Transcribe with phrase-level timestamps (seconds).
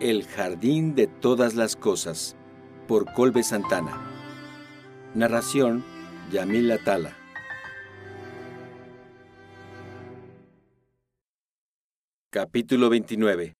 [0.00, 2.36] El jardín de todas las cosas,
[2.86, 4.00] por Colbe Santana.
[5.16, 5.84] Narración,
[6.30, 7.16] Yamila Tala.
[12.30, 13.54] Capítulo 29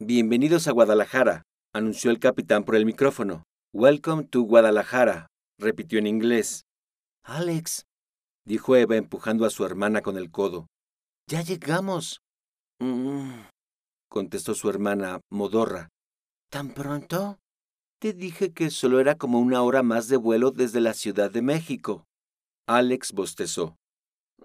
[0.00, 3.44] Bienvenidos a Guadalajara, anunció el capitán por el micrófono.
[3.72, 6.62] Welcome to Guadalajara, repitió en inglés.
[7.22, 7.86] Alex,
[8.44, 10.66] dijo Eva empujando a su hermana con el codo.
[11.28, 12.22] ya llegamos.
[12.80, 13.42] Mm,
[14.08, 15.88] contestó su hermana, modorra.
[16.50, 17.38] ¿Tan pronto?
[17.98, 21.42] Te dije que solo era como una hora más de vuelo desde la Ciudad de
[21.42, 22.06] México.
[22.66, 23.78] Alex bostezó.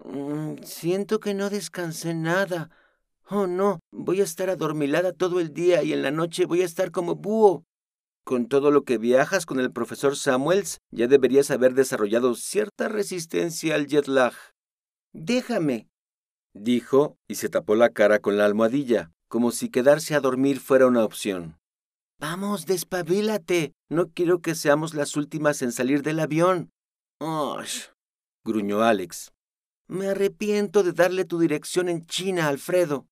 [0.04, 2.70] Mm, siento que no descansé nada.
[3.28, 6.64] Oh, no, voy a estar adormilada todo el día y en la noche voy a
[6.66, 7.64] estar como búho.
[8.24, 13.74] Con todo lo que viajas con el profesor Samuels, ya deberías haber desarrollado cierta resistencia
[13.74, 14.32] al jet lag.
[15.12, 15.88] Déjame,
[16.54, 20.86] dijo y se tapó la cara con la almohadilla, como si quedarse a dormir fuera
[20.86, 21.58] una opción.
[22.20, 23.72] Vamos, despabilate.
[23.88, 26.68] No quiero que seamos las últimas en salir del avión.
[27.18, 27.86] ¡Osh!
[28.44, 29.32] gruñó Alex.
[29.88, 33.06] Me arrepiento de darle tu dirección en China, Alfredo.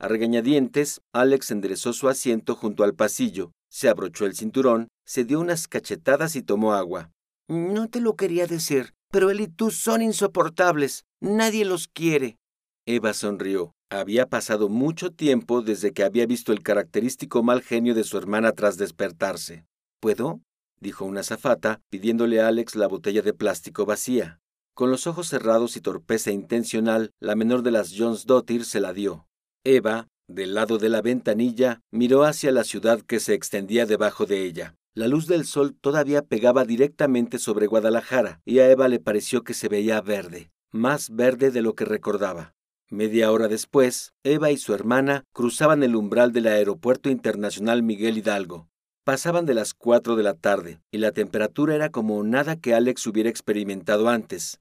[0.00, 5.38] A regañadientes, Alex enderezó su asiento junto al pasillo, se abrochó el cinturón, se dio
[5.38, 7.12] unas cachetadas y tomó agua.
[7.46, 11.04] No te lo quería decir, pero él y tú son insoportables.
[11.20, 12.38] Nadie los quiere.
[12.86, 13.72] Eva sonrió.
[13.92, 18.52] Había pasado mucho tiempo desde que había visto el característico mal genio de su hermana
[18.52, 19.66] tras despertarse.
[19.98, 20.40] ¿Puedo?
[20.78, 24.38] dijo una zafata, pidiéndole a Alex la botella de plástico vacía.
[24.74, 28.92] Con los ojos cerrados y torpeza intencional, la menor de las Jones Dottir se la
[28.92, 29.26] dio.
[29.64, 34.44] Eva, del lado de la ventanilla, miró hacia la ciudad que se extendía debajo de
[34.44, 34.76] ella.
[34.94, 39.54] La luz del sol todavía pegaba directamente sobre Guadalajara, y a Eva le pareció que
[39.54, 42.54] se veía verde, más verde de lo que recordaba.
[42.92, 48.68] Media hora después, Eva y su hermana cruzaban el umbral del Aeropuerto Internacional Miguel Hidalgo.
[49.04, 53.06] Pasaban de las cuatro de la tarde, y la temperatura era como nada que Alex
[53.06, 54.58] hubiera experimentado antes.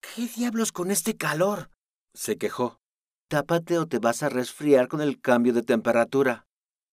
[0.00, 1.70] ¿Qué diablos con este calor?
[2.14, 2.80] se quejó.
[3.28, 6.46] Tápate o te vas a resfriar con el cambio de temperatura.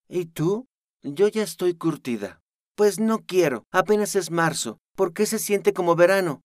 [0.08, 0.68] ¿Y tú?
[1.02, 2.42] Yo ya estoy curtida.
[2.76, 4.78] Pues no quiero, apenas es marzo.
[4.96, 6.42] ¿Por qué se siente como verano?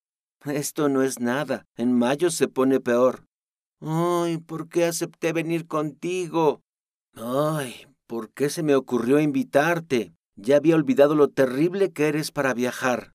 [0.46, 1.66] Esto no es nada.
[1.76, 3.26] En mayo se pone peor.
[3.80, 6.62] Ay, ¿por qué acepté venir contigo?
[7.14, 10.12] Ay, ¿por qué se me ocurrió invitarte?
[10.36, 13.12] Ya había olvidado lo terrible que eres para viajar.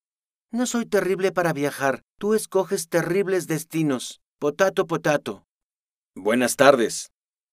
[0.52, 2.02] No soy terrible para viajar.
[2.20, 4.22] Tú escoges terribles destinos.
[4.40, 5.46] Potato, potato.
[6.16, 7.12] Buenas tardes,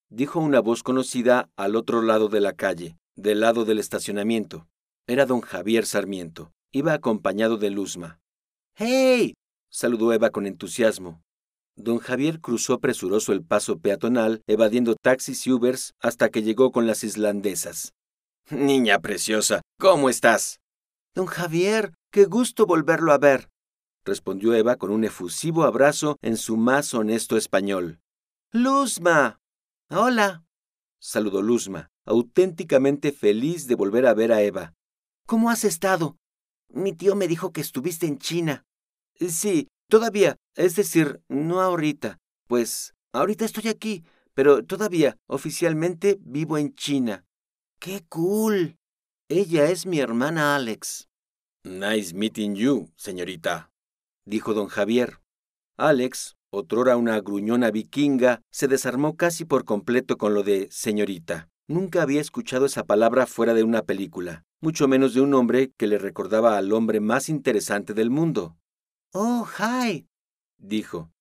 [0.08, 4.68] dijo una voz conocida al otro lado de la calle, del lado del estacionamiento.
[5.06, 6.52] Era don Javier Sarmiento.
[6.70, 8.20] Iba acompañado de Luzma.
[8.76, 9.34] ¡Hey!
[9.68, 11.22] saludó Eva con entusiasmo.
[11.76, 16.86] Don Javier cruzó presuroso el paso peatonal, evadiendo taxis y Ubers hasta que llegó con
[16.86, 17.94] las islandesas.
[18.50, 20.58] Niña preciosa, ¿cómo estás?
[21.14, 23.48] Don Javier, qué gusto volverlo a ver,
[24.04, 28.00] respondió Eva con un efusivo abrazo en su más honesto español.
[28.50, 29.38] Luzma.
[29.90, 30.44] Hola,
[30.98, 34.74] saludó Luzma, auténticamente feliz de volver a ver a Eva.
[35.26, 36.16] ¿Cómo has estado?
[36.68, 38.64] Mi tío me dijo que estuviste en China.
[39.20, 42.18] Sí, todavía, es decir, no ahorita.
[42.48, 47.26] Pues ahorita estoy aquí, pero todavía, oficialmente, vivo en China.
[47.78, 48.78] ¡Qué cool!
[49.28, 51.10] Ella es mi hermana Alex.
[51.64, 53.70] Nice meeting you, señorita,
[54.24, 55.20] dijo don Javier.
[55.76, 61.50] Alex, otrora una gruñona vikinga, se desarmó casi por completo con lo de señorita.
[61.68, 65.86] Nunca había escuchado esa palabra fuera de una película, mucho menos de un hombre que
[65.86, 68.56] le recordaba al hombre más interesante del mundo.
[69.14, 70.08] Oh, hi,
[70.56, 71.12] dijo.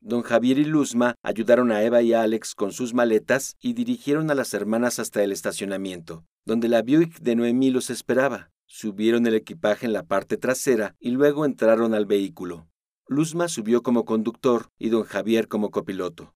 [0.00, 4.32] Don Javier y Luzma ayudaron a Eva y a Alex con sus maletas y dirigieron
[4.32, 8.50] a las hermanas hasta el estacionamiento, donde la Buick de Noemí los esperaba.
[8.66, 12.68] Subieron el equipaje en la parte trasera y luego entraron al vehículo.
[13.06, 16.34] Luzma subió como conductor y don Javier como copiloto.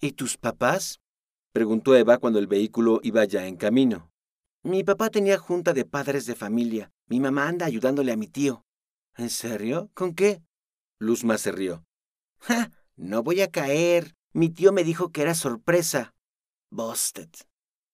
[0.00, 1.00] ¿Y tus papás?
[1.52, 4.10] preguntó Eva cuando el vehículo iba ya en camino.
[4.64, 6.90] Mi papá tenía junta de padres de familia.
[7.06, 8.64] Mi mamá anda ayudándole a mi tío.
[9.16, 9.90] ¿En serio?
[9.94, 10.42] ¿Con qué?
[10.98, 11.84] Luzma se rió.
[12.40, 12.70] ¡Ja!
[12.96, 14.14] No voy a caer.
[14.32, 16.14] Mi tío me dijo que era sorpresa.
[16.70, 17.28] Busted.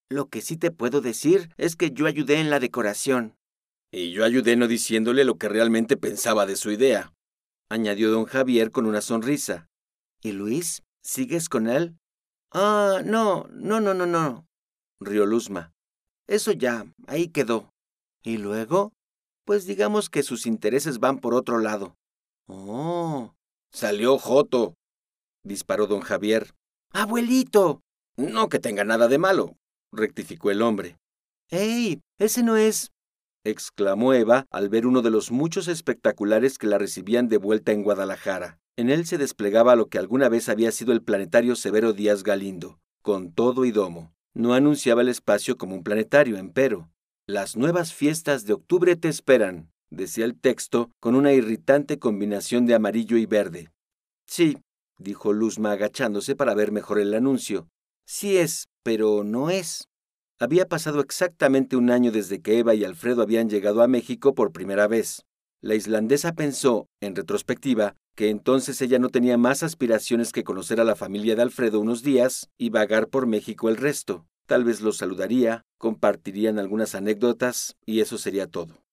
[0.09, 3.37] Lo que sí te puedo decir es que yo ayudé en la decoración.
[3.91, 7.13] Y yo ayudé no diciéndole lo que realmente pensaba de su idea,
[7.69, 9.69] añadió don Javier con una sonrisa.
[10.21, 10.83] ¿Y Luis?
[11.03, 11.97] ¿Sigues con él?
[12.51, 14.47] Ah, no, no, no, no, no,
[15.01, 15.73] rió Luzma.
[16.27, 17.71] Eso ya, ahí quedó.
[18.23, 18.93] ¿Y luego?
[19.45, 21.97] Pues digamos que sus intereses van por otro lado.
[22.47, 23.35] Oh,
[23.73, 24.75] salió Joto,
[25.45, 26.55] disparó don Javier.
[26.91, 27.81] Abuelito.
[28.17, 29.57] No que tenga nada de malo,
[29.93, 30.97] rectificó el hombre.
[31.51, 32.01] ¡Ey!
[32.19, 32.93] Ese no es.
[33.45, 37.83] exclamó Eva al ver uno de los muchos espectaculares que la recibían de vuelta en
[37.83, 38.59] Guadalajara.
[38.77, 42.79] En él se desplegaba lo que alguna vez había sido el planetario Severo Díaz Galindo,
[43.03, 44.13] con todo y domo.
[44.35, 46.91] No anunciaba el espacio como un planetario, empero.
[47.27, 52.75] Las nuevas fiestas de octubre te esperan, decía el texto con una irritante combinación de
[52.75, 53.71] amarillo y verde.
[54.27, 54.59] Sí,
[54.99, 57.69] dijo Luzma agachándose para ver mejor el anuncio.
[58.07, 59.89] Sí es, pero no es.
[60.39, 64.53] Había pasado exactamente un año desde que Eva y Alfredo habían llegado a México por
[64.53, 65.25] primera vez.
[65.61, 70.85] La islandesa pensó, en retrospectiva, que entonces ella no tenía más aspiraciones que conocer a
[70.85, 74.27] la familia de Alfredo unos días y vagar por México el resto.
[74.47, 78.84] Tal vez los saludaría, compartirían algunas anécdotas y eso sería todo.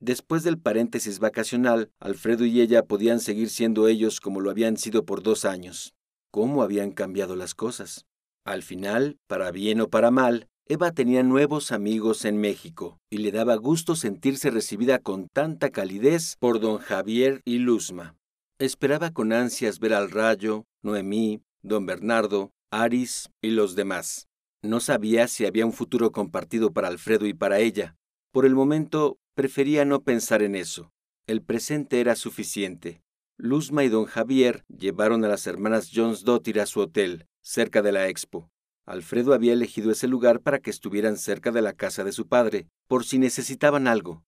[0.00, 5.04] Después del paréntesis vacacional, Alfredo y ella podían seguir siendo ellos como lo habían sido
[5.04, 5.94] por dos años.
[6.30, 8.06] ¿Cómo habían cambiado las cosas?
[8.44, 13.32] Al final, para bien o para mal, Eva tenía nuevos amigos en México y le
[13.32, 18.16] daba gusto sentirse recibida con tanta calidez por don Javier y Luzma.
[18.58, 24.28] Esperaba con ansias ver al Rayo, Noemí, don Bernardo, Aris y los demás.
[24.62, 27.96] No sabía si había un futuro compartido para Alfredo y para ella.
[28.32, 30.90] Por el momento prefería no pensar en eso.
[31.26, 33.02] El presente era suficiente.
[33.36, 37.92] Luzma y don Javier llevaron a las hermanas Jones Dottir a su hotel, cerca de
[37.92, 38.50] la expo.
[38.86, 42.68] Alfredo había elegido ese lugar para que estuvieran cerca de la casa de su padre,
[42.88, 44.24] por si necesitaban algo.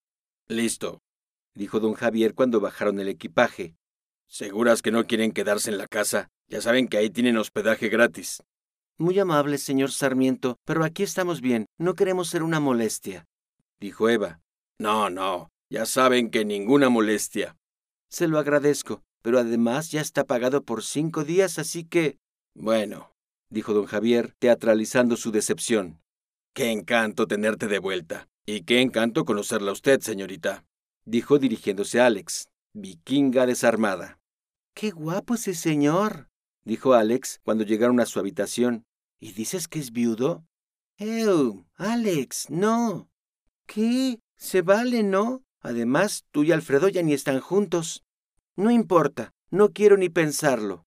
[0.46, 1.00] Listo,
[1.54, 3.76] dijo don Javier cuando bajaron el equipaje.
[4.26, 6.28] ¿Seguras que no quieren quedarse en la casa?
[6.48, 8.42] Ya saben que ahí tienen hospedaje gratis.
[8.98, 11.64] Muy amable, señor Sarmiento, pero aquí estamos bien.
[11.78, 13.24] No queremos ser una molestia,
[13.80, 14.42] dijo Eva.
[14.78, 17.56] No, no, ya saben que ninguna molestia.
[18.08, 22.18] Se lo agradezco, pero además ya está pagado por cinco días, así que...
[22.54, 23.12] Bueno,
[23.50, 26.00] dijo don Javier, teatralizando su decepción.
[26.54, 28.28] Qué encanto tenerte de vuelta.
[28.46, 30.64] Y qué encanto conocerla a usted, señorita,
[31.04, 34.18] dijo dirigiéndose a Alex, vikinga desarmada.
[34.74, 36.30] Qué guapo ese señor,
[36.64, 38.86] dijo Alex cuando llegaron a su habitación.
[39.20, 40.46] ¿Y dices que es viudo?
[40.96, 41.66] ¡Ew!
[41.76, 43.10] Alex, no.
[43.66, 44.18] ¿Qué?
[44.38, 45.42] Se vale, ¿no?
[45.60, 48.04] Además, tú y Alfredo ya ni están juntos.
[48.56, 50.84] No importa, no quiero ni pensarlo.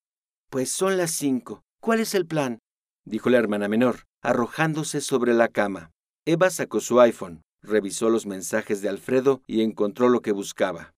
[0.49, 1.61] Pues son las cinco.
[1.81, 2.59] ¿Cuál es el plan?
[3.05, 5.91] dijo la hermana menor, arrojándose sobre la cama.
[6.25, 10.93] Eva sacó su iPhone, revisó los mensajes de Alfredo y encontró lo que buscaba.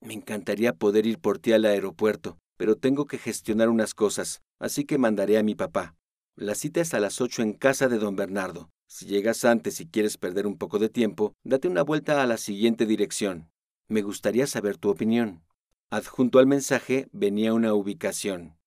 [0.00, 4.84] Me encantaría poder ir por ti al aeropuerto, pero tengo que gestionar unas cosas, así
[4.84, 5.96] que mandaré a mi papá.
[6.36, 8.70] La cita es a las ocho en casa de don Bernardo.
[8.92, 12.36] Si llegas antes y quieres perder un poco de tiempo, date una vuelta a la
[12.36, 13.48] siguiente dirección.
[13.86, 15.44] Me gustaría saber tu opinión.
[15.90, 18.58] Adjunto al mensaje venía una ubicación.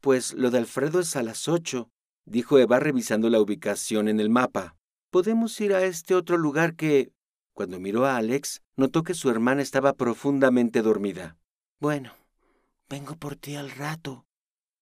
[0.00, 1.90] Pues lo de Alfredo es a las ocho,
[2.24, 4.78] dijo Eva revisando la ubicación en el mapa.
[5.10, 7.12] Podemos ir a este otro lugar que...
[7.52, 11.36] Cuando miró a Alex, notó que su hermana estaba profundamente dormida.
[11.80, 12.14] Bueno,
[12.88, 14.24] vengo por ti al rato,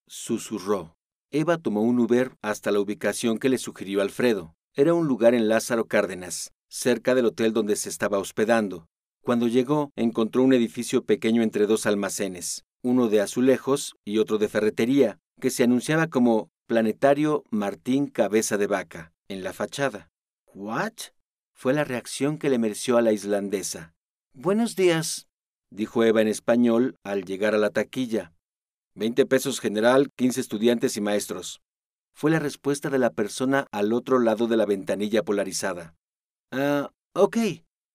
[0.07, 0.97] susurró.
[1.33, 4.55] Eva tomó un Uber hasta la ubicación que le sugirió Alfredo.
[4.75, 8.87] Era un lugar en Lázaro Cárdenas, cerca del hotel donde se estaba hospedando.
[9.23, 14.49] Cuando llegó, encontró un edificio pequeño entre dos almacenes uno de azulejos y otro de
[14.49, 20.11] ferretería, que se anunciaba como Planetario Martín Cabeza de Vaca en la fachada.
[20.55, 20.93] ¿What?
[21.55, 23.95] fue la reacción que le mereció a la islandesa.
[24.35, 25.29] Buenos días,
[25.71, 28.35] dijo Eva en español al llegar a la taquilla.
[28.95, 31.63] Veinte pesos general, quince estudiantes y maestros.
[32.15, 35.97] Fue la respuesta de la persona al otro lado de la ventanilla polarizada.
[36.53, 37.37] Ah, ok.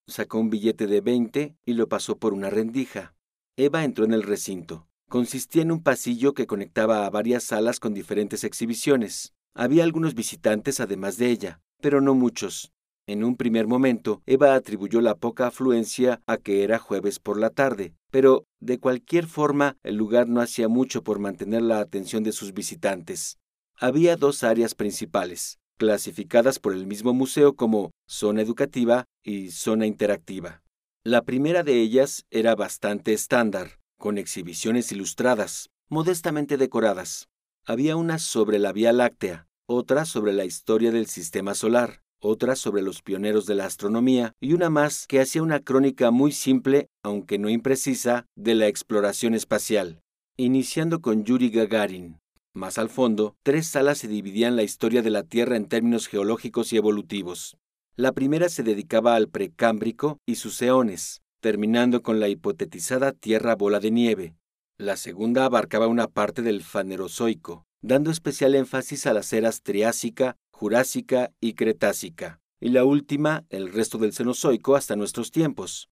[0.08, 3.16] Sacó un billete de veinte y lo pasó por una rendija.
[3.56, 4.88] Eva entró en el recinto.
[5.08, 9.34] Consistía en un pasillo que conectaba a varias salas con diferentes exhibiciones.
[9.56, 12.74] Había algunos visitantes además de ella, pero no muchos.
[13.08, 17.50] En un primer momento, Eva atribuyó la poca afluencia a que era jueves por la
[17.50, 22.34] tarde, pero de cualquier forma el lugar no hacía mucho por mantener la atención de
[22.34, 23.40] sus visitantes.
[23.82, 30.62] Había dos áreas principales, clasificadas por el mismo museo como zona educativa y zona interactiva.
[31.06, 37.30] La primera de ellas era bastante estándar, con exhibiciones ilustradas, modestamente decoradas.
[37.66, 42.82] Había una sobre la Vía Láctea, otra sobre la historia del sistema solar, otra sobre
[42.82, 47.40] los pioneros de la astronomía y una más que hacía una crónica muy simple, aunque
[47.40, 50.02] no imprecisa, de la exploración espacial,
[50.36, 52.20] iniciando con Yuri Gagarin.
[52.54, 56.74] Más al fondo, tres salas se dividían la historia de la Tierra en términos geológicos
[56.74, 57.58] y evolutivos.
[57.96, 63.80] La primera se dedicaba al precámbrico y sus eones, terminando con la hipotetizada Tierra bola
[63.80, 64.36] de nieve.
[64.78, 71.32] La segunda abarcaba una parte del fanerozoico, dando especial énfasis a las eras Triásica, Jurásica
[71.40, 72.42] y Cretácica.
[72.62, 75.90] y la última el resto del Cenozoico hasta nuestros tiempos.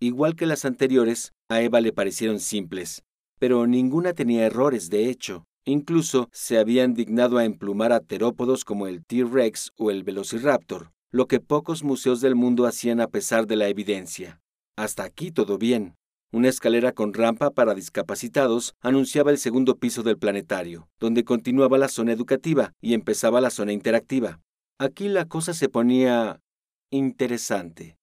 [0.00, 3.02] Igual que las anteriores, a Eva le parecieron simples,
[3.38, 5.46] pero ninguna tenía errores, de hecho.
[5.68, 11.26] Incluso se habían dignado a emplumar a terópodos como el T-Rex o el Velociraptor, lo
[11.26, 14.40] que pocos museos del mundo hacían a pesar de la evidencia.
[14.76, 15.96] Hasta aquí todo bien.
[16.32, 21.88] Una escalera con rampa para discapacitados anunciaba el segundo piso del planetario, donde continuaba la
[21.88, 24.40] zona educativa y empezaba la zona interactiva.
[24.78, 26.40] Aquí la cosa se ponía
[26.92, 27.96] interesante.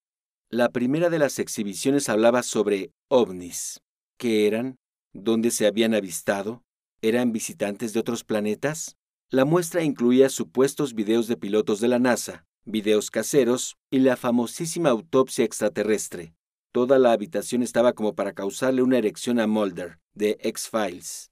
[0.50, 3.80] La primera de las exhibiciones hablaba sobre ovnis.
[4.18, 4.76] ¿Qué eran?
[5.14, 6.62] ¿Dónde se habían avistado?
[7.04, 8.96] ¿Eran visitantes de otros planetas?
[9.30, 14.92] La muestra incluía supuestos videos de pilotos de la NASA, videos caseros y la famosísima
[14.92, 16.34] autopsia extraterrestre.
[16.72, 21.30] Toda la habitación estaba como para causarle una erección a Mulder, de X-Files.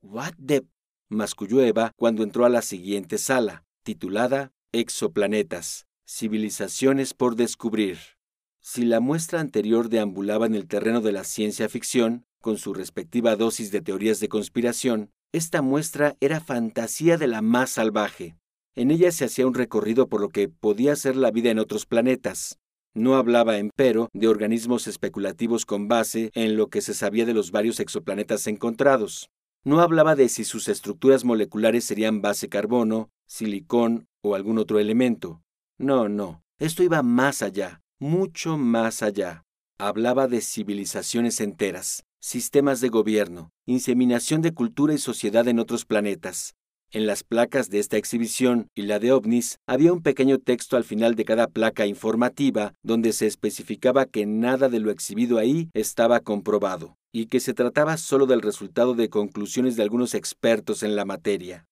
[0.00, 0.64] What the...
[1.10, 7.98] masculló Eva cuando entró a la siguiente sala, titulada Exoplanetas, civilizaciones por descubrir.
[8.62, 13.36] Si la muestra anterior deambulaba en el terreno de la ciencia ficción, con su respectiva
[13.36, 18.36] dosis de teorías de conspiración, esta muestra era fantasía de la más salvaje.
[18.74, 21.86] En ella se hacía un recorrido por lo que podía ser la vida en otros
[21.86, 22.58] planetas.
[22.94, 27.50] No hablaba, empero, de organismos especulativos con base en lo que se sabía de los
[27.50, 29.30] varios exoplanetas encontrados.
[29.64, 35.42] No hablaba de si sus estructuras moleculares serían base carbono, silicón o algún otro elemento.
[35.78, 39.44] No, no, esto iba más allá, mucho más allá.
[39.78, 46.54] Hablaba de civilizaciones enteras, sistemas de gobierno, inseminación de cultura y sociedad en otros planetas.
[46.92, 50.84] En las placas de esta exhibición y la de ovnis había un pequeño texto al
[50.84, 56.20] final de cada placa informativa donde se especificaba que nada de lo exhibido ahí estaba
[56.20, 61.04] comprobado y que se trataba solo del resultado de conclusiones de algunos expertos en la
[61.04, 61.66] materia.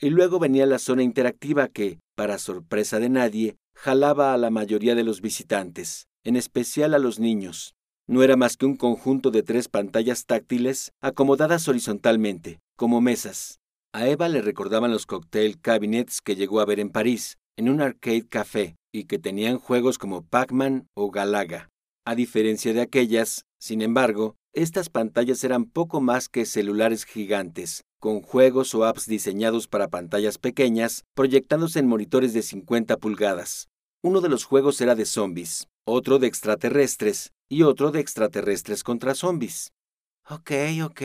[0.00, 4.96] Y luego venía la zona interactiva que, para sorpresa de nadie, jalaba a la mayoría
[4.96, 7.74] de los visitantes, en especial a los niños,
[8.08, 13.60] no era más que un conjunto de tres pantallas táctiles acomodadas horizontalmente, como mesas.
[13.94, 17.80] A Eva le recordaban los cocktail cabinets que llegó a ver en París, en un
[17.80, 21.68] arcade café, y que tenían juegos como Pac-Man o Galaga.
[22.04, 28.20] A diferencia de aquellas, sin embargo, estas pantallas eran poco más que celulares gigantes, con
[28.20, 33.68] juegos o apps diseñados para pantallas pequeñas, proyectándose en monitores de 50 pulgadas.
[34.02, 39.14] Uno de los juegos era de zombies, otro de extraterrestres y otro de extraterrestres contra
[39.14, 39.74] zombies.
[40.26, 41.02] Ok, ok,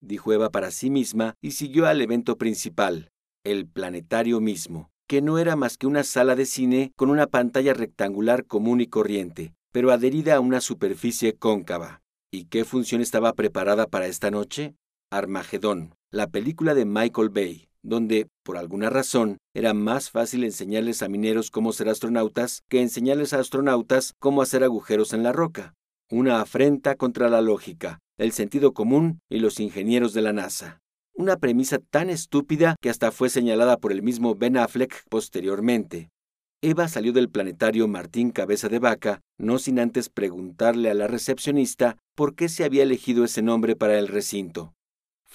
[0.00, 3.12] dijo Eva para sí misma y siguió al evento principal,
[3.44, 7.72] el planetario mismo, que no era más que una sala de cine con una pantalla
[7.72, 12.02] rectangular común y corriente, pero adherida a una superficie cóncava.
[12.32, 14.74] ¿Y qué función estaba preparada para esta noche?
[15.12, 21.08] Armagedón, la película de Michael Bay, donde, por alguna razón, era más fácil enseñarles a
[21.08, 25.74] mineros cómo ser astronautas que enseñarles a astronautas cómo hacer agujeros en la roca.
[26.10, 30.80] Una afrenta contra la lógica, el sentido común y los ingenieros de la NASA.
[31.14, 36.10] Una premisa tan estúpida que hasta fue señalada por el mismo Ben Affleck posteriormente.
[36.62, 41.96] Eva salió del planetario Martín Cabeza de Vaca, no sin antes preguntarle a la recepcionista
[42.16, 44.75] por qué se había elegido ese nombre para el recinto.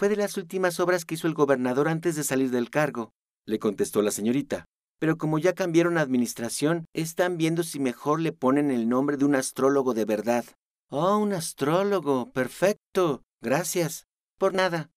[0.02, 3.14] Fue de las últimas obras que hizo el gobernador antes de salir del cargo,
[3.46, 4.66] le contestó la señorita.
[4.98, 9.36] Pero como ya cambiaron administración, están viendo si mejor le ponen el nombre de un
[9.36, 10.44] astrólogo de verdad.
[10.90, 12.32] Oh, un astrólogo.
[12.32, 13.22] Perfecto.
[13.44, 14.08] Gracias.
[14.40, 14.90] Por nada.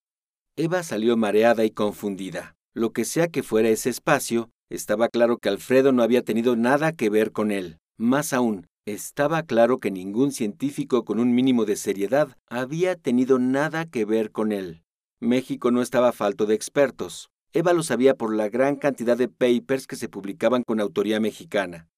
[0.57, 2.57] Eva salió mareada y confundida.
[2.73, 6.93] Lo que sea que fuera ese espacio, estaba claro que Alfredo no había tenido nada
[6.93, 7.77] que ver con él.
[7.99, 13.85] Más aún, estaba claro que ningún científico con un mínimo de seriedad había tenido nada
[13.85, 14.84] que ver con él.
[15.25, 17.31] México no estaba falto de expertos.
[17.53, 21.89] Eva lo sabía por la gran cantidad de papers que se publicaban con autoría mexicana.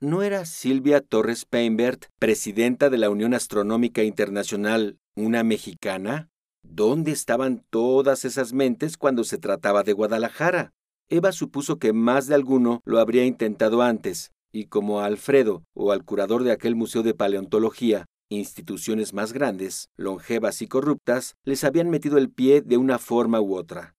[0.00, 6.30] ¿No era Silvia Torres Peinbert, presidenta de la Unión Astronómica Internacional, una mexicana?
[6.62, 10.72] ¿Dónde estaban todas esas mentes cuando se trataba de Guadalajara?
[11.08, 15.92] Eva supuso que más de alguno lo habría intentado antes, y como a Alfredo o
[15.92, 21.90] al curador de aquel museo de paleontología instituciones más grandes, longevas y corruptas, les habían
[21.90, 23.94] metido el pie de una forma u otra.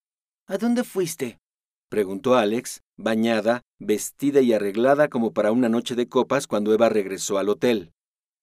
[0.46, 1.38] ¿A dónde fuiste?
[1.88, 7.38] preguntó Alex, bañada, vestida y arreglada como para una noche de copas cuando Eva regresó
[7.38, 7.92] al hotel.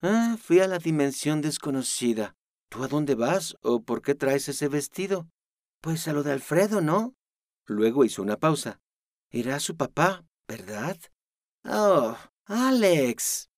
[0.01, 2.36] Ah, fui a la dimensión desconocida.
[2.69, 5.27] ¿Tú a dónde vas o por qué traes ese vestido?
[5.81, 7.15] Pues a lo de Alfredo, ¿no?
[7.65, 8.79] Luego hizo una pausa.
[9.31, 10.98] Irá su papá, ¿verdad?
[11.65, 12.15] Oh,
[12.46, 13.49] Alex.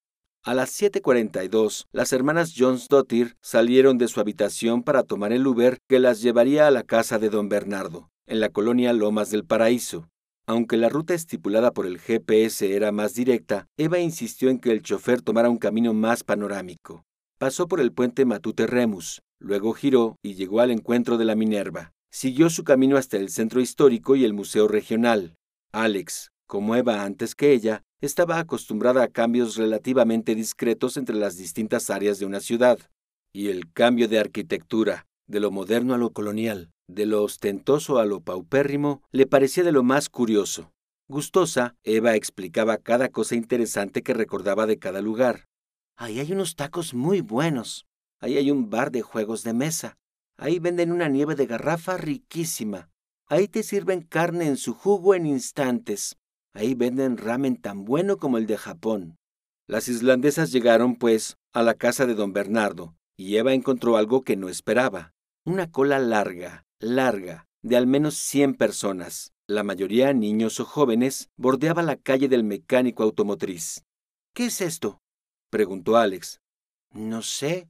[0.43, 5.77] A las 7.42, las hermanas Jones Dottir salieron de su habitación para tomar el Uber
[5.87, 10.09] que las llevaría a la casa de don Bernardo, en la colonia Lomas del Paraíso.
[10.47, 14.81] Aunque la ruta estipulada por el GPS era más directa, Eva insistió en que el
[14.81, 17.05] chofer tomara un camino más panorámico.
[17.37, 21.91] Pasó por el puente Matute Remus, luego giró y llegó al encuentro de la Minerva.
[22.09, 25.35] Siguió su camino hasta el centro histórico y el museo regional.
[25.71, 31.89] Alex, como Eva antes que ella, estaba acostumbrada a cambios relativamente discretos entre las distintas
[31.89, 32.77] áreas de una ciudad.
[33.31, 38.05] Y el cambio de arquitectura, de lo moderno a lo colonial, de lo ostentoso a
[38.05, 40.73] lo paupérrimo, le parecía de lo más curioso.
[41.07, 45.47] Gustosa, Eva explicaba cada cosa interesante que recordaba de cada lugar.
[45.95, 47.85] Ahí hay unos tacos muy buenos.
[48.19, 49.97] Ahí hay un bar de juegos de mesa.
[50.35, 52.89] Ahí venden una nieve de garrafa riquísima.
[53.27, 56.17] Ahí te sirven carne en su jugo en instantes.
[56.53, 59.17] Ahí venden ramen tan bueno como el de Japón.
[59.67, 64.35] Las islandesas llegaron, pues, a la casa de don Bernardo, y Eva encontró algo que
[64.35, 65.13] no esperaba.
[65.45, 71.83] Una cola larga, larga, de al menos cien personas, la mayoría niños o jóvenes, bordeaba
[71.83, 73.85] la calle del mecánico automotriz.
[74.33, 75.01] ¿Qué es esto?
[75.49, 76.41] preguntó Alex.
[76.91, 77.69] No sé.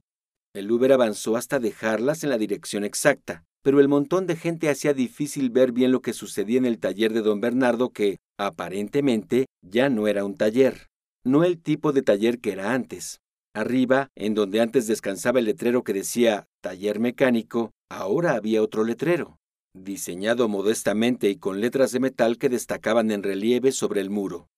[0.54, 4.92] El Uber avanzó hasta dejarlas en la dirección exacta, pero el montón de gente hacía
[4.92, 9.88] difícil ver bien lo que sucedía en el taller de don Bernardo que, aparentemente, ya
[9.88, 10.88] no era un taller,
[11.24, 13.20] no el tipo de taller que era antes.
[13.54, 19.36] Arriba, en donde antes descansaba el letrero que decía taller mecánico, ahora había otro letrero,
[19.74, 24.48] diseñado modestamente y con letras de metal que destacaban en relieve sobre el muro.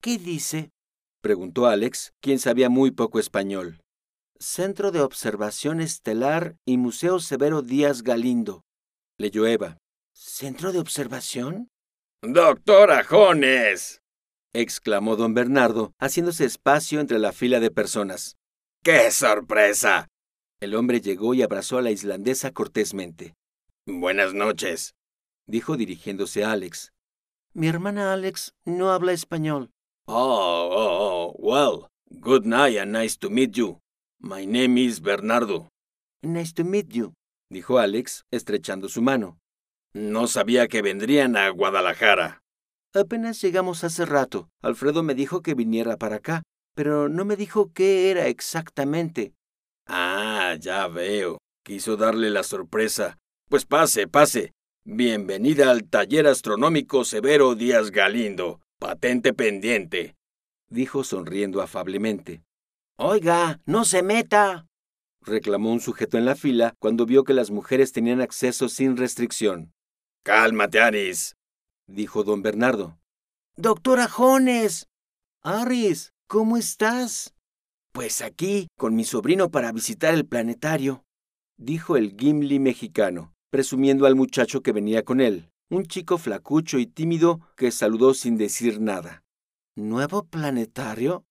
[0.00, 0.70] ¿Qué dice?
[1.20, 3.80] preguntó Alex, quien sabía muy poco español.
[4.44, 8.62] Centro de Observación Estelar y Museo Severo Díaz Galindo.
[9.18, 9.78] Leyó Eva.
[10.14, 11.70] ¿Centro de observación?
[12.22, 14.02] Doctora Jones.
[14.52, 18.36] exclamó don Bernardo, haciéndose espacio entre la fila de personas.
[18.84, 20.08] ¡Qué sorpresa!
[20.60, 23.32] El hombre llegó y abrazó a la islandesa cortésmente.
[23.86, 24.94] Buenas noches,
[25.46, 26.92] dijo dirigiéndose a Alex.
[27.54, 29.70] Mi hermana Alex no habla español.
[30.06, 33.80] Oh, oh, oh, well, good night and nice to meet you.
[34.20, 35.68] My name is Bernardo.
[36.22, 37.12] Nice to meet you,
[37.50, 39.38] dijo Alex, estrechando su mano.
[39.94, 42.40] No sabía que vendrían a Guadalajara.
[42.94, 44.48] Apenas llegamos hace rato.
[44.62, 46.42] Alfredo me dijo que viniera para acá,
[46.74, 49.34] pero no me dijo qué era exactamente.
[49.86, 51.38] Ah, ya veo.
[51.64, 53.18] Quiso darle la sorpresa.
[53.48, 54.52] Pues pase, pase.
[54.86, 58.60] Bienvenida al taller astronómico Severo Díaz Galindo.
[58.78, 60.14] Patente pendiente.
[60.70, 62.42] Dijo sonriendo afablemente.
[62.96, 64.66] Oiga, no se meta.
[65.20, 69.72] reclamó un sujeto en la fila cuando vio que las mujeres tenían acceso sin restricción.
[70.22, 71.34] Cálmate, Aris,
[71.88, 72.98] dijo don Bernardo.
[73.56, 74.86] Doctora Jones.
[75.42, 77.34] Aris, ¿cómo estás?
[77.92, 81.04] Pues aquí, con mi sobrino para visitar el planetario,
[81.56, 86.86] dijo el Gimli mexicano, presumiendo al muchacho que venía con él, un chico flacucho y
[86.86, 89.22] tímido que saludó sin decir nada.
[89.76, 91.24] ¿Nuevo planetario?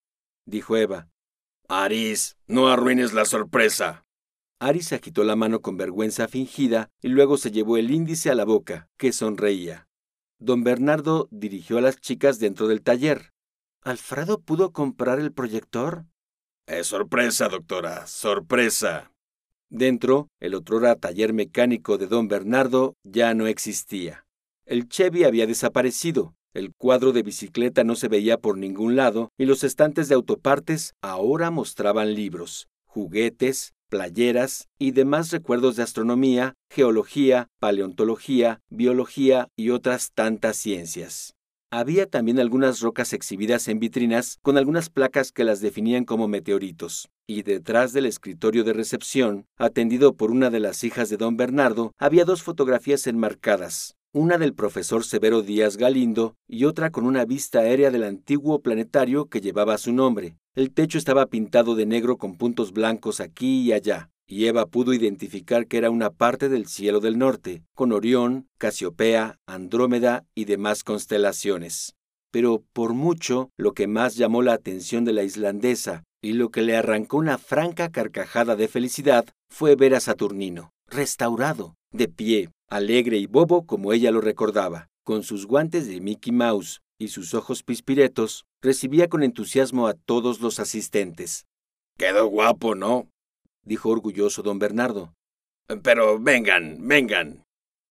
[0.45, 1.09] dijo Eva.
[1.75, 4.05] Aris, no arruines la sorpresa.
[4.59, 8.45] Aris agitó la mano con vergüenza fingida y luego se llevó el índice a la
[8.45, 9.87] boca, que sonreía.
[10.37, 13.33] Don Bernardo dirigió a las chicas dentro del taller.
[13.81, 16.05] ¿Alfredo pudo comprar el proyector?
[16.67, 19.11] Es sorpresa, doctora, sorpresa.
[19.71, 24.27] Dentro, el otrora taller mecánico de don Bernardo ya no existía.
[24.65, 29.45] El Chevy había desaparecido, el cuadro de bicicleta no se veía por ningún lado y
[29.45, 37.47] los estantes de autopartes ahora mostraban libros, juguetes, playeras y demás recuerdos de astronomía, geología,
[37.59, 41.35] paleontología, biología y otras tantas ciencias.
[41.71, 47.09] Había también algunas rocas exhibidas en vitrinas con algunas placas que las definían como meteoritos.
[47.25, 51.93] Y detrás del escritorio de recepción, atendido por una de las hijas de don Bernardo,
[51.97, 57.59] había dos fotografías enmarcadas, una del profesor Severo Díaz Galindo y otra con una vista
[57.59, 62.37] aérea del antiguo planetario que llevaba su nombre, el techo estaba pintado de negro con
[62.37, 66.99] puntos blancos aquí y allá, y Eva pudo identificar que era una parte del cielo
[66.99, 71.95] del norte, con Orión, Casiopea, Andrómeda y demás constelaciones.
[72.31, 76.61] Pero por mucho, lo que más llamó la atención de la islandesa y lo que
[76.61, 83.17] le arrancó una franca carcajada de felicidad fue ver a Saturnino, restaurado, de pie, alegre
[83.17, 87.61] y bobo como ella lo recordaba, con sus guantes de Mickey Mouse, y sus ojos
[87.61, 91.45] pispiretos, recibía con entusiasmo a todos los asistentes.
[91.97, 93.07] Quedó guapo, ¿no?
[93.63, 95.13] dijo orgulloso don Bernardo.
[95.83, 97.43] Pero vengan, vengan.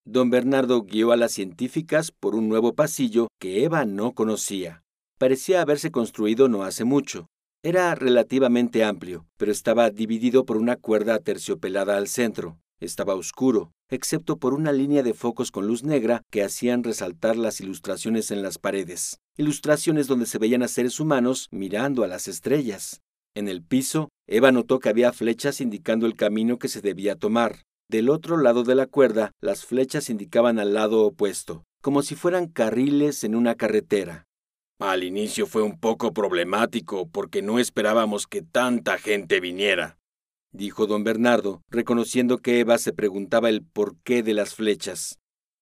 [0.05, 4.83] Don Bernardo guió a las científicas por un nuevo pasillo que Eva no conocía.
[5.16, 7.29] Parecía haberse construido no hace mucho.
[7.62, 12.59] Era relativamente amplio, pero estaba dividido por una cuerda aterciopelada al centro.
[12.81, 17.61] Estaba oscuro, excepto por una línea de focos con luz negra que hacían resaltar las
[17.61, 23.02] ilustraciones en las paredes, ilustraciones donde se veían a seres humanos mirando a las estrellas.
[23.35, 27.62] En el piso, Eva notó que había flechas indicando el camino que se debía tomar.
[27.90, 32.46] Del otro lado de la cuerda, las flechas indicaban al lado opuesto, como si fueran
[32.46, 34.24] carriles en una carretera.
[34.81, 39.98] Al inicio fue un poco problemático porque no esperábamos que tanta gente viniera,
[40.52, 45.18] dijo don Bernardo, reconociendo que Eva se preguntaba el porqué de las flechas.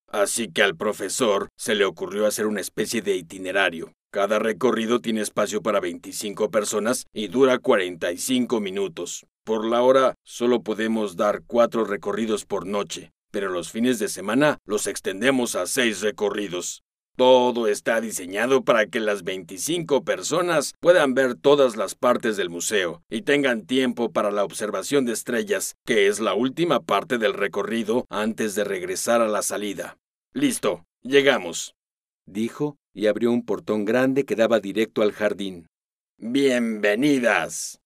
[0.08, 3.92] Así que al profesor se le ocurrió hacer una especie de itinerario.
[4.12, 9.24] Cada recorrido tiene espacio para 25 personas y dura 45 minutos.
[9.44, 14.58] Por la hora solo podemos dar cuatro recorridos por noche, pero los fines de semana
[14.66, 16.82] los extendemos a seis recorridos.
[17.20, 23.02] Todo está diseñado para que las 25 personas puedan ver todas las partes del museo
[23.10, 28.06] y tengan tiempo para la observación de estrellas, que es la última parte del recorrido
[28.08, 29.98] antes de regresar a la salida.
[30.32, 31.74] Listo, llegamos,
[32.24, 35.66] dijo y abrió un portón grande que daba directo al jardín.
[36.16, 37.82] Bienvenidas.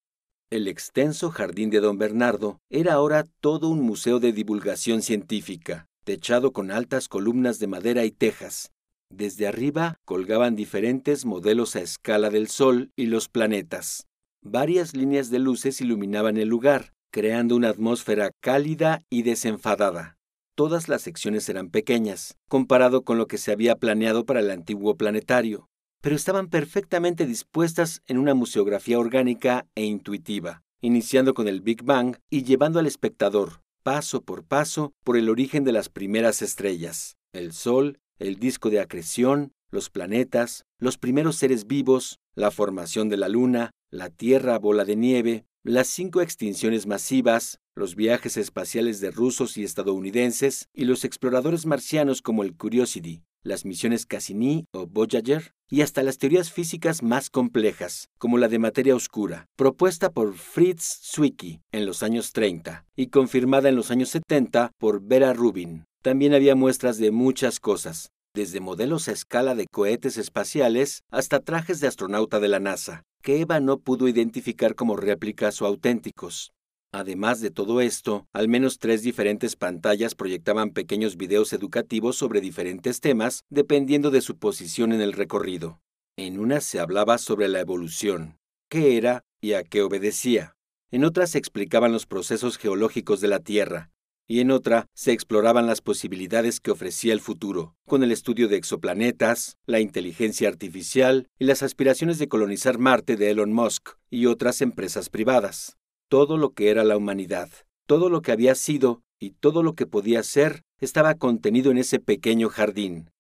[0.49, 6.53] El extenso jardín de don Bernardo era ahora todo un museo de divulgación científica, techado
[6.53, 8.70] con altas columnas de madera y tejas,
[9.16, 14.07] desde arriba colgaban diferentes modelos a escala del Sol y los planetas.
[14.42, 20.16] Varias líneas de luces iluminaban el lugar, creando una atmósfera cálida y desenfadada.
[20.57, 24.96] Todas las secciones eran pequeñas, comparado con lo que se había planeado para el antiguo
[24.96, 25.68] planetario,
[26.00, 32.16] pero estaban perfectamente dispuestas en una museografía orgánica e intuitiva, iniciando con el Big Bang
[32.31, 37.53] y llevando al espectador, paso por paso, por el origen de las primeras estrellas, el
[37.53, 43.29] Sol, el disco de acreción, los planetas, los primeros seres vivos, la formación de la
[43.29, 49.57] Luna, la Tierra bola de nieve, las cinco extinciones masivas, los viajes espaciales de rusos
[49.57, 55.83] y estadounidenses y los exploradores marcianos como el Curiosity, las misiones Cassini o Voyager y
[55.83, 61.61] hasta las teorías físicas más complejas, como la de materia oscura, propuesta por Fritz Zwicky
[61.72, 65.85] en los años 30 y confirmada en los años 70 por Vera Rubin.
[66.04, 71.80] También había muestras de muchas cosas, desde modelos a escala de cohetes espaciales hasta trajes
[71.80, 76.52] de astronauta de la NASA, que Eva no pudo identificar como réplicas o auténticos.
[76.92, 83.00] Además de todo esto, al menos tres diferentes pantallas proyectaban pequeños videos educativos sobre diferentes
[83.00, 85.80] temas, dependiendo de su posición en el recorrido.
[86.18, 88.36] En una se hablaba sobre la evolución,
[88.68, 90.54] qué era y a qué obedecía.
[90.90, 93.90] En otras se explicaban los procesos geológicos de la Tierra,
[94.26, 98.56] y en otra se exploraban las posibilidades que ofrecía el futuro, con el estudio de
[98.56, 104.60] exoplanetas, la inteligencia artificial y las aspiraciones de colonizar Marte de Elon Musk y otras
[104.60, 105.76] empresas privadas.
[106.08, 107.50] Todo lo que era la humanidad,
[107.87, 111.98] todo lo que había sido y todo lo que podía ser estaba contenido en ese
[111.98, 113.10] pequeño jardín.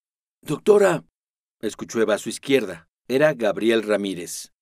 [0.42, 1.04] Doctora,
[1.60, 2.88] escuchó Eva a su izquierda.
[3.08, 4.52] Era Gabriel Ramírez.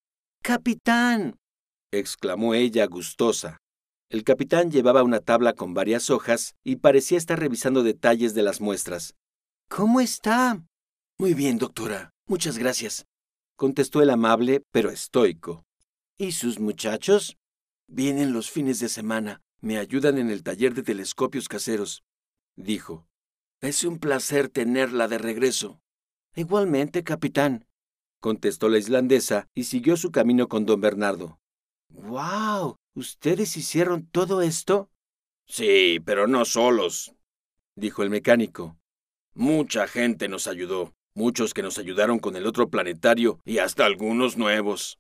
[0.42, 1.37] Capitán,
[1.92, 3.62] exclamó ella gustosa.
[4.12, 8.61] El capitán llevaba una tabla con varias hojas y parecía estar revisando detalles de las
[8.61, 9.14] muestras.
[9.70, 10.62] ¿Cómo está?
[11.18, 12.11] Muy bien, doctora.
[12.27, 13.07] Muchas gracias,
[13.57, 15.64] contestó el amable pero estoico.
[16.18, 17.38] ¿Y sus muchachos?
[17.88, 19.40] Vienen los fines de semana.
[19.62, 22.05] Me ayudan en el taller de telescopios caseros,
[22.55, 23.07] dijo.
[23.62, 25.81] Es un placer tenerla de regreso.
[26.37, 27.64] Igualmente, capitán,
[28.20, 31.40] contestó la islandesa y siguió su camino con don Bernardo.
[31.88, 32.77] ¡Wow!
[32.94, 34.90] ¿Ustedes hicieron todo esto?
[35.46, 37.14] Sí, pero no solos,
[37.74, 38.76] dijo el mecánico.
[39.35, 44.37] Mucha gente nos ayudó, muchos que nos ayudaron con el otro planetario y hasta algunos
[44.37, 44.98] nuevos.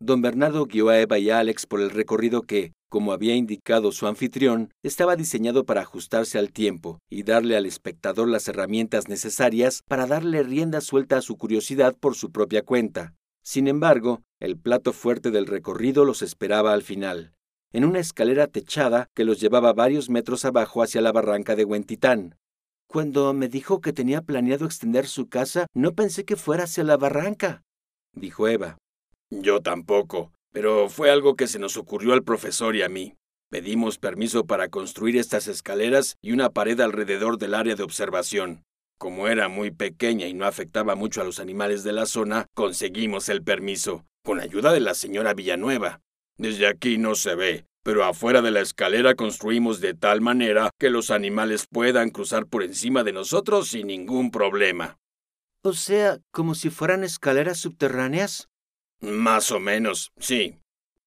[0.00, 3.92] Don Bernardo guió a Eva y a Alex por el recorrido que, como había indicado
[3.92, 9.82] su anfitrión, estaba diseñado para ajustarse al tiempo y darle al espectador las herramientas necesarias
[9.86, 13.14] para darle rienda suelta a su curiosidad por su propia cuenta.
[13.46, 17.32] Sin embargo, el plato fuerte del recorrido los esperaba al final,
[17.72, 22.34] en una escalera techada que los llevaba varios metros abajo hacia la barranca de Huentitán.
[22.88, 26.96] Cuando me dijo que tenía planeado extender su casa, no pensé que fuera hacia la
[26.96, 27.62] barranca,
[28.12, 28.78] dijo Eva.
[29.30, 33.14] Yo tampoco, pero fue algo que se nos ocurrió al profesor y a mí.
[33.48, 38.64] Pedimos permiso para construir estas escaleras y una pared alrededor del área de observación.
[38.98, 43.28] Como era muy pequeña y no afectaba mucho a los animales de la zona, conseguimos
[43.28, 46.00] el permiso, con ayuda de la señora Villanueva.
[46.38, 50.88] Desde aquí no se ve, pero afuera de la escalera construimos de tal manera que
[50.88, 54.98] los animales puedan cruzar por encima de nosotros sin ningún problema.
[55.62, 58.48] O sea, como si fueran escaleras subterráneas.
[59.00, 60.56] Más o menos, sí.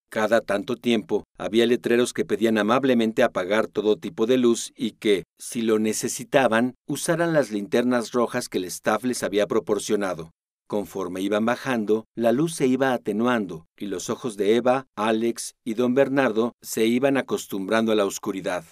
[0.09, 5.25] Cada tanto tiempo había letreros que pedían amablemente apagar todo tipo de luz y que,
[5.37, 10.31] si lo necesitaban, usaran las linternas rojas que el staff les había proporcionado.
[10.67, 15.75] Conforme iban bajando, la luz se iba atenuando y los ojos de Eva, Alex y
[15.75, 18.65] don Bernardo se iban acostumbrando a la oscuridad.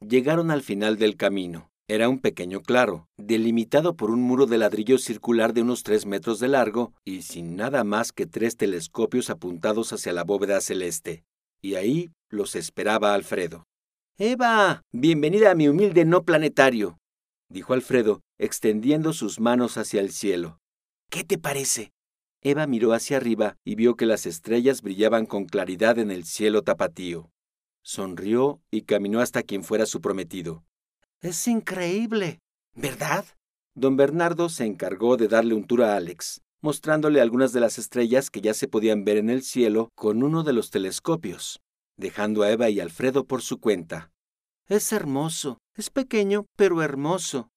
[0.00, 1.67] Llegaron al final del camino.
[1.90, 6.38] Era un pequeño claro, delimitado por un muro de ladrillo circular de unos tres metros
[6.38, 11.24] de largo y sin nada más que tres telescopios apuntados hacia la bóveda celeste.
[11.62, 13.64] Y ahí los esperaba Alfredo.
[14.18, 16.98] Eva, bienvenida a mi humilde no planetario,
[17.48, 20.58] dijo Alfredo, extendiendo sus manos hacia el cielo.
[21.08, 21.92] ¿Qué te parece?
[22.42, 26.60] Eva miró hacia arriba y vio que las estrellas brillaban con claridad en el cielo
[26.60, 27.30] tapatío.
[27.82, 30.64] Sonrió y caminó hasta quien fuera su prometido.
[31.20, 32.38] Es increíble,
[32.76, 33.24] ¿verdad?
[33.74, 38.30] Don Bernardo se encargó de darle un tour a Alex, mostrándole algunas de las estrellas
[38.30, 41.58] que ya se podían ver en el cielo con uno de los telescopios,
[41.96, 44.12] dejando a Eva y Alfredo por su cuenta.
[44.68, 47.48] Es hermoso, es pequeño, pero hermoso,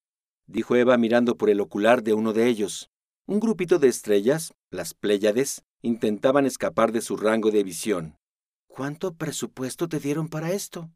[0.47, 2.89] dijo Eva mirando por el ocular de uno de ellos.
[3.27, 8.15] Un grupito de estrellas, las Pléyades, intentaban escapar de su rango de visión.
[8.67, 10.89] ¿Cuánto presupuesto te dieron para esto?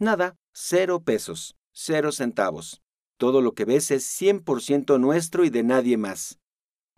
[0.00, 2.82] Nada, cero pesos cero centavos.
[3.16, 6.38] Todo lo que ves es 100% nuestro y de nadie más.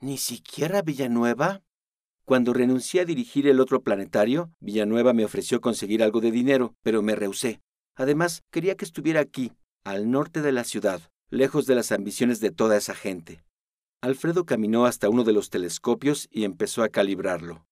[0.01, 1.63] ¿Ni siquiera Villanueva?
[2.25, 7.01] Cuando renuncié a dirigir el otro planetario, Villanueva me ofreció conseguir algo de dinero, pero
[7.01, 7.61] me rehusé.
[7.95, 9.53] Además, quería que estuviera aquí,
[9.85, 13.45] al norte de la ciudad, lejos de las ambiciones de toda esa gente.
[14.01, 17.65] Alfredo caminó hasta uno de los telescopios y empezó a calibrarlo.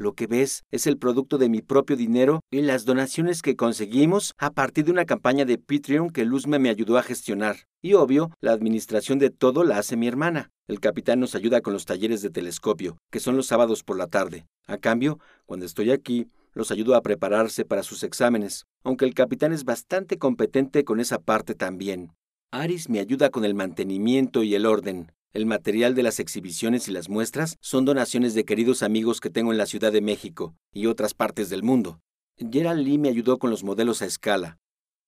[0.00, 4.32] Lo que ves es el producto de mi propio dinero y las donaciones que conseguimos
[4.38, 7.66] a partir de una campaña de Patreon que Luzma me ayudó a gestionar.
[7.82, 10.48] Y obvio, la administración de todo la hace mi hermana.
[10.66, 14.06] El capitán nos ayuda con los talleres de telescopio, que son los sábados por la
[14.06, 14.46] tarde.
[14.66, 19.52] A cambio, cuando estoy aquí, los ayudo a prepararse para sus exámenes, aunque el capitán
[19.52, 22.14] es bastante competente con esa parte también.
[22.52, 25.12] Aris me ayuda con el mantenimiento y el orden.
[25.32, 29.52] El material de las exhibiciones y las muestras son donaciones de queridos amigos que tengo
[29.52, 32.00] en la Ciudad de México y otras partes del mundo.
[32.36, 34.58] Gerald Lee me ayudó con los modelos a escala.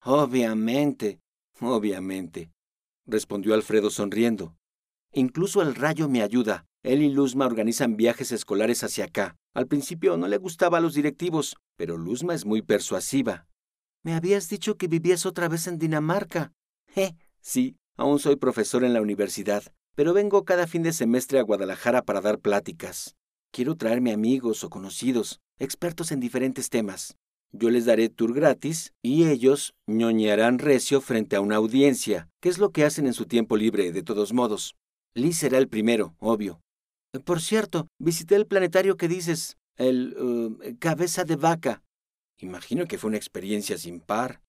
[0.05, 1.21] Obviamente,
[1.61, 2.53] obviamente,
[3.05, 4.55] respondió Alfredo sonriendo.
[5.13, 6.67] Incluso el rayo me ayuda.
[6.85, 9.37] Él y Luzma organizan viajes escolares hacia acá.
[9.55, 13.49] Al principio no le gustaba a los directivos, pero Luzma es muy persuasiva.
[14.05, 16.53] Me habías dicho que vivías otra vez en Dinamarca.
[16.95, 21.43] Eh, sí, aún soy profesor en la universidad pero vengo cada fin de semestre a
[21.43, 23.17] Guadalajara para dar pláticas.
[23.51, 27.17] Quiero traerme amigos o conocidos, expertos en diferentes temas.
[27.53, 32.57] Yo les daré tour gratis y ellos ñoñearán recio frente a una audiencia, que es
[32.57, 34.75] lo que hacen en su tiempo libre, de todos modos.
[35.15, 36.63] Lee será el primero, obvio.
[37.25, 41.83] Por cierto, visité el planetario que dices, el uh, cabeza de vaca.
[42.39, 44.41] Imagino que fue una experiencia sin par.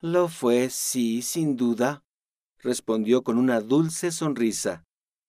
[0.00, 2.02] Lo fue, sí, sin duda,
[2.58, 4.85] respondió con una dulce sonrisa.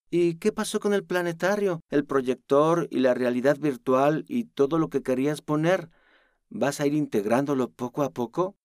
[0.10, 4.90] ¿Y qué pasó con el planetario, el proyector y la realidad virtual y todo lo
[4.90, 5.90] que querías poner?
[6.50, 8.56] ¿Vas a ir integrándolo poco a poco?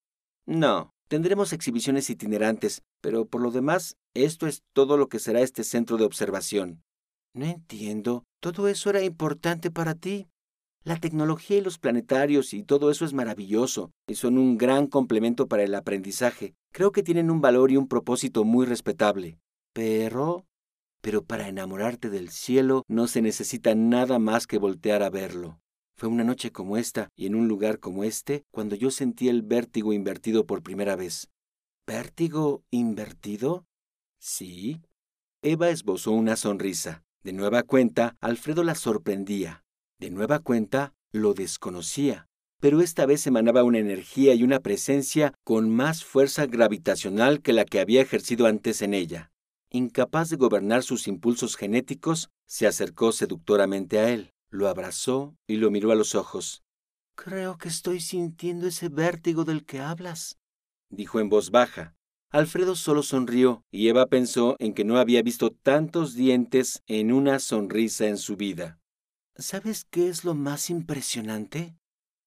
[0.47, 5.65] No, tendremos exhibiciones itinerantes, pero por lo demás, esto es todo lo que será este
[5.65, 6.85] centro de observación.
[7.35, 8.25] No entiendo.
[8.41, 10.29] ¿Todo eso era importante para ti?
[10.85, 15.49] La tecnología y los planetarios y todo eso es maravilloso y son un gran complemento
[15.49, 16.55] para el aprendizaje.
[16.73, 19.39] Creo que tienen un valor y un propósito muy respetable.
[19.73, 20.45] Pero
[21.03, 25.61] pero para enamorarte del cielo no se necesita nada más que voltear a verlo.
[25.97, 29.43] Fue una noche como esta y en un lugar como este cuando yo sentí el
[29.43, 31.29] vértigo invertido por primera vez.
[31.87, 33.67] ¿Vértigo invertido?
[34.21, 34.81] Sí.
[35.43, 37.03] Eva esbozó una sonrisa.
[37.25, 39.65] De nueva cuenta, Alfredo la sorprendía.
[39.99, 42.29] De nueva cuenta, lo desconocía.
[42.61, 47.65] Pero esta vez emanaba una energía y una presencia con más fuerza gravitacional que la
[47.65, 49.32] que había ejercido antes en ella
[49.73, 55.71] incapaz de gobernar sus impulsos genéticos, se acercó seductoramente a él, lo abrazó y lo
[55.71, 56.63] miró a los ojos.
[57.15, 60.39] Creo que estoy sintiendo ese vértigo del que hablas,
[60.93, 61.95] dijo en voz baja.
[62.31, 67.39] Alfredo solo sonrió y Eva pensó en que no había visto tantos dientes en una
[67.39, 68.79] sonrisa en su vida.
[69.37, 71.77] ¿Sabes qué es lo más impresionante?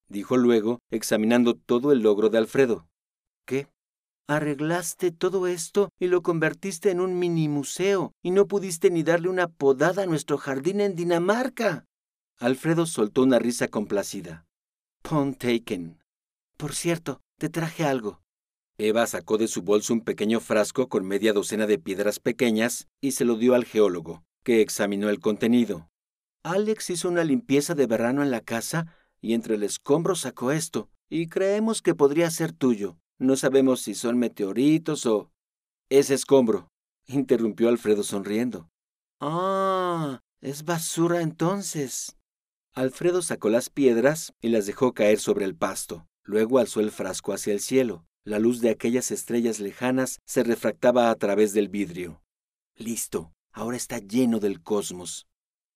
[0.08, 2.88] dijo luego, examinando todo el logro de Alfredo.
[3.44, 3.68] ¿Qué?
[4.28, 9.28] Arreglaste todo esto y lo convertiste en un mini museo y no pudiste ni darle
[9.28, 11.84] una podada a nuestro jardín en Dinamarca.
[12.38, 14.44] Alfredo soltó una risa complacida.
[15.02, 16.02] Pon taken.
[16.56, 18.20] Por cierto, te traje algo.
[18.78, 23.12] Eva sacó de su bolso un pequeño frasco con media docena de piedras pequeñas y
[23.12, 25.88] se lo dio al geólogo, que examinó el contenido.
[26.42, 30.90] Alex hizo una limpieza de verano en la casa y entre el escombro sacó esto,
[31.08, 32.98] y creemos que podría ser tuyo.
[33.18, 35.30] No sabemos si son meteoritos o...
[35.88, 36.68] Es escombro,
[37.06, 38.68] interrumpió Alfredo sonriendo.
[39.20, 42.16] Ah, es basura entonces.
[42.74, 46.06] Alfredo sacó las piedras y las dejó caer sobre el pasto.
[46.24, 48.04] Luego alzó el frasco hacia el cielo.
[48.24, 52.22] La luz de aquellas estrellas lejanas se refractaba a través del vidrio.
[52.74, 55.26] Listo, ahora está lleno del cosmos.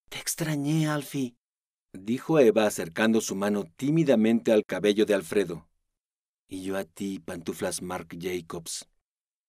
[0.08, 1.36] Te extrañé, Alfie,
[1.92, 5.69] dijo Eva acercando su mano tímidamente al cabello de Alfredo.
[6.52, 8.88] Y yo a ti, pantuflas Mark Jacobs.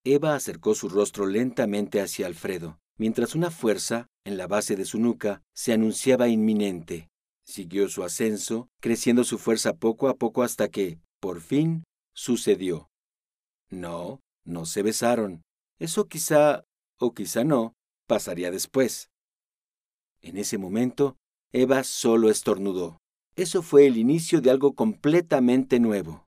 [0.04, 5.00] Eva acercó su rostro lentamente hacia Alfredo, mientras una fuerza, en la base de su
[5.00, 7.10] nuca, se anunciaba inminente.
[7.44, 11.84] Siguió su ascenso, creciendo su fuerza poco a poco hasta que, por fin,
[12.14, 12.88] sucedió.
[13.72, 15.42] No, no se besaron.
[15.80, 16.66] Eso quizá,
[17.00, 17.74] o quizá no,
[18.08, 19.10] pasaría después.
[20.22, 21.18] En ese momento,
[21.52, 23.00] Eva solo estornudó.
[23.36, 26.28] Eso fue el inicio de algo completamente nuevo.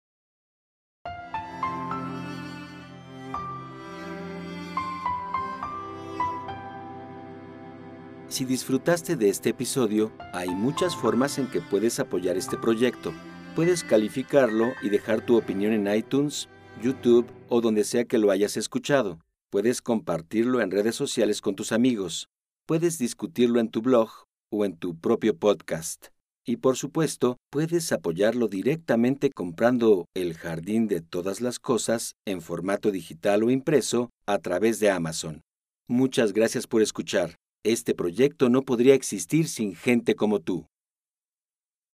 [8.36, 13.14] Si disfrutaste de este episodio, hay muchas formas en que puedes apoyar este proyecto.
[13.54, 16.50] Puedes calificarlo y dejar tu opinión en iTunes,
[16.82, 19.20] YouTube o donde sea que lo hayas escuchado.
[19.48, 22.28] Puedes compartirlo en redes sociales con tus amigos.
[22.66, 24.10] Puedes discutirlo en tu blog
[24.52, 26.08] o en tu propio podcast.
[26.44, 32.90] Y por supuesto, puedes apoyarlo directamente comprando El Jardín de Todas las Cosas en formato
[32.90, 35.40] digital o impreso a través de Amazon.
[35.88, 37.38] Muchas gracias por escuchar.
[37.66, 40.68] Este proyecto no podría existir sin gente como tú.